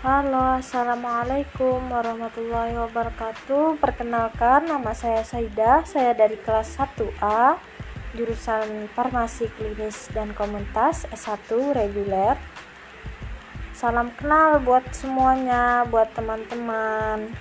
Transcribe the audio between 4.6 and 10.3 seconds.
nama saya Saida. Saya dari kelas 1A Jurusan Farmasi Klinis